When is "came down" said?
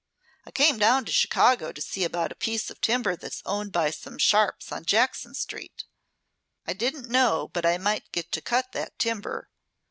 0.49-1.05